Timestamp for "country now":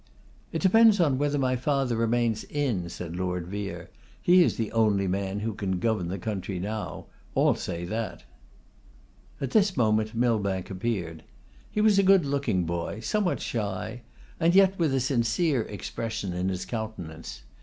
6.17-7.05